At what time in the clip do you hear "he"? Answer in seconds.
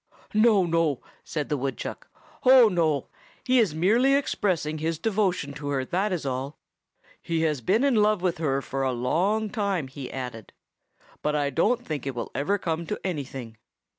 3.43-3.59, 7.21-7.41, 9.89-10.11